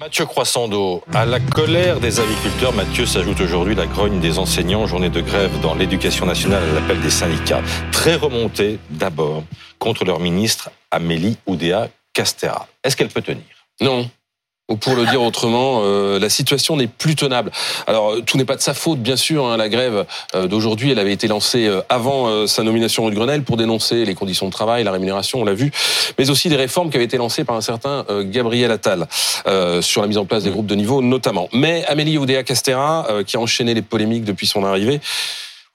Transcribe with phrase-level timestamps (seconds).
[0.00, 5.10] Mathieu Croissando, à la colère des agriculteurs, Mathieu s'ajoute aujourd'hui la grogne des enseignants, journée
[5.10, 7.60] de grève dans l'éducation nationale à l'appel des syndicats.
[7.92, 9.44] Très remontée d'abord
[9.78, 12.66] contre leur ministre Amélie Oudéa Castera.
[12.82, 13.44] Est-ce qu'elle peut tenir?
[13.82, 14.08] Non,
[14.70, 17.50] ou pour le dire autrement, euh, la situation n'est plus tenable.
[17.86, 19.46] Alors tout n'est pas de sa faute, bien sûr.
[19.46, 23.16] Hein, la grève euh, d'aujourd'hui, elle avait été lancée euh, avant sa nomination rue de
[23.16, 25.72] Grenelle pour dénoncer les conditions de travail, la rémunération, on l'a vu,
[26.18, 29.08] mais aussi des réformes qui avaient été lancées par un certain Gabriel Attal
[29.80, 31.48] sur la mise en place des groupes de niveau, notamment.
[31.52, 35.00] Mais Amélie Oudéa Castera, qui a enchaîné les polémiques depuis son arrivée,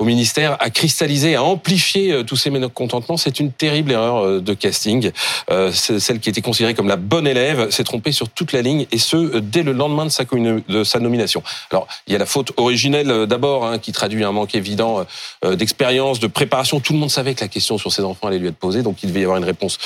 [0.00, 3.16] au ministère a cristallisé, a amplifié euh, tous ces mécontentements.
[3.16, 5.12] C'est une terrible erreur euh, de casting.
[5.50, 8.86] Euh, celle qui était considérée comme la bonne élève s'est trompée sur toute la ligne
[8.90, 11.44] et ce dès le lendemain de sa, de sa nomination.
[11.70, 15.06] Alors il y a la faute originelle d'abord hein, qui traduit un manque évident
[15.42, 16.80] d'expérience, de préparation.
[16.80, 19.02] Tout le monde savait que la question sur ses enfants allait lui être posée, donc
[19.02, 19.78] il devait y avoir une réponse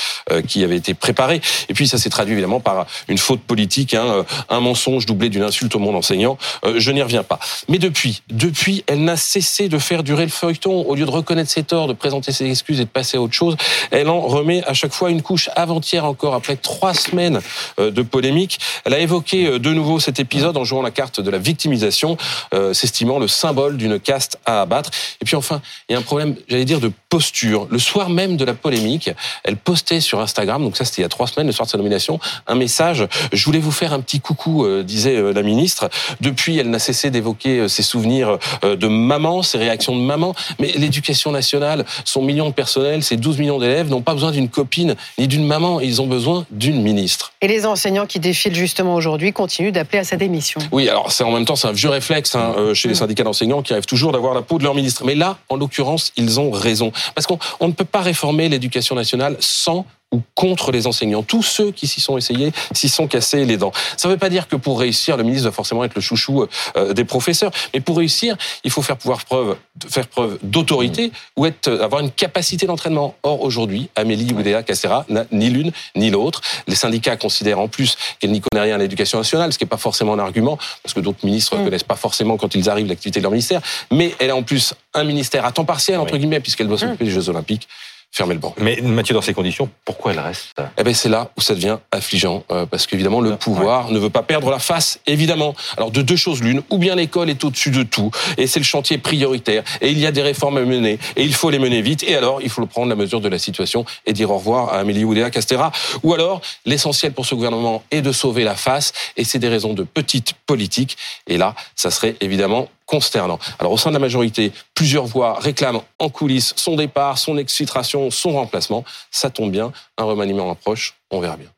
[0.47, 1.41] qui avait été préparée.
[1.69, 5.43] Et puis ça s'est traduit évidemment par une faute politique, hein, un mensonge doublé d'une
[5.43, 6.37] insulte au monde enseignant.
[6.75, 7.39] Je n'y reviens pas.
[7.67, 11.49] Mais depuis, depuis, elle n'a cessé de faire durer le feuilleton, au lieu de reconnaître
[11.49, 13.55] ses torts, de présenter ses excuses et de passer à autre chose,
[13.91, 17.41] elle en remet à chaque fois une couche avant-hier encore, après trois semaines
[17.79, 18.59] euh, de polémique.
[18.85, 22.17] Elle a évoqué euh, de nouveau cet épisode en jouant la carte de la victimisation,
[22.53, 24.91] euh, s'estimant le symbole d'une caste à abattre.
[25.21, 27.67] Et puis enfin, il y a un problème, j'allais dire, de posture.
[27.69, 29.09] Le soir même de la polémique,
[29.43, 31.71] elle postait sur Instagram, donc ça c'était il y a trois semaines, le soir de
[31.71, 33.07] sa nomination, un message.
[33.31, 35.89] Je voulais vous faire un petit coucou, disait la ministre.
[36.21, 40.33] Depuis, elle n'a cessé d'évoquer ses souvenirs de maman, ses réactions de maman.
[40.59, 44.49] Mais l'éducation nationale, son million de personnel, ses 12 millions d'élèves n'ont pas besoin d'une
[44.49, 45.79] copine ni d'une maman.
[45.79, 47.33] Ils ont besoin d'une ministre.
[47.41, 50.61] Et les enseignants qui défilent justement aujourd'hui continuent d'appeler à sa démission.
[50.71, 53.23] Oui, alors c'est en même temps c'est un vieux réflexe hein, euh, chez les syndicats
[53.23, 55.03] d'enseignants qui rêvent toujours d'avoir la peau de leur ministre.
[55.05, 59.37] Mais là, en l'occurrence, ils ont raison parce qu'on ne peut pas réformer l'éducation nationale
[59.39, 61.23] sans ou contre les enseignants.
[61.23, 63.71] Tous ceux qui s'y sont essayés s'y sont cassés les dents.
[63.95, 66.47] Ça ne veut pas dire que pour réussir, le ministre doit forcément être le chouchou
[66.75, 67.51] euh, des professeurs.
[67.73, 69.55] Mais pour réussir, il faut faire pouvoir preuve,
[69.87, 73.15] faire preuve d'autorité ou être, avoir une capacité d'entraînement.
[73.23, 76.41] Or, aujourd'hui, Amélie Oudéa Cacera n'a ni l'une ni l'autre.
[76.67, 79.69] Les syndicats considèrent en plus qu'elle n'y connaît rien à l'éducation nationale, ce qui n'est
[79.69, 81.65] pas forcément un argument, parce que d'autres ministres ne mm.
[81.65, 83.61] connaissent pas forcément quand ils arrivent l'activité de leur ministère.
[83.91, 87.03] Mais elle a en plus un ministère à temps partiel, entre guillemets, puisqu'elle doit s'occuper
[87.03, 87.07] mm.
[87.07, 87.67] des Jeux Olympiques
[88.11, 88.55] fermer le banc.
[88.59, 91.77] Mais Mathieu, dans ces conditions, pourquoi elle reste Eh ben c'est là où ça devient
[91.91, 95.55] affligeant, euh, parce qu'évidemment le pouvoir ne veut pas perdre la face, évidemment.
[95.77, 98.65] Alors de deux choses l'une, ou bien l'école est au-dessus de tout, et c'est le
[98.65, 101.81] chantier prioritaire, et il y a des réformes à mener, et il faut les mener
[101.81, 104.73] vite, et alors il faut prendre la mesure de la situation et dire au revoir
[104.73, 105.71] à Amélie Oudéa Castera,
[106.03, 109.73] ou alors l'essentiel pour ce gouvernement est de sauver la face, et c'est des raisons
[109.73, 113.39] de petite politique, et là ça serait évidemment consternant.
[113.59, 118.09] Alors au sein de la majorité, plusieurs voix réclament en coulisses son départ, son exfiltration,
[118.09, 118.83] son remplacement.
[119.11, 121.49] Ça tombe bien, un remaniement approche, on verra bien.